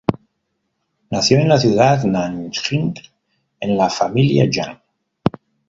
[1.11, 2.95] Nació en la ciudad Nanjing
[3.59, 4.79] en la familia Yang.